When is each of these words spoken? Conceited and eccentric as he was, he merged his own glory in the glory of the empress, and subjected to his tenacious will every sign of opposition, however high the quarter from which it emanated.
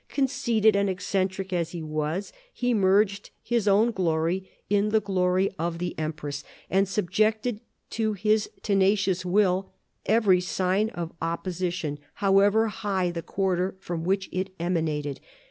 Conceited 0.09 0.75
and 0.75 0.89
eccentric 0.89 1.53
as 1.53 1.73
he 1.73 1.83
was, 1.83 2.33
he 2.51 2.73
merged 2.73 3.29
his 3.43 3.67
own 3.67 3.91
glory 3.91 4.49
in 4.67 4.89
the 4.89 4.99
glory 4.99 5.51
of 5.59 5.77
the 5.77 5.93
empress, 5.99 6.43
and 6.71 6.87
subjected 6.87 7.61
to 7.91 8.13
his 8.13 8.49
tenacious 8.63 9.23
will 9.23 9.73
every 10.07 10.41
sign 10.41 10.89
of 10.95 11.11
opposition, 11.21 11.99
however 12.15 12.65
high 12.65 13.11
the 13.11 13.21
quarter 13.21 13.75
from 13.79 14.03
which 14.03 14.27
it 14.31 14.49
emanated. 14.59 15.19